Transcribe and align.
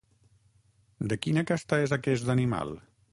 De 1.11 1.19
quina 1.25 1.43
casta 1.51 1.81
és 1.85 1.93
aquest 1.99 2.33
animal? 2.39 2.73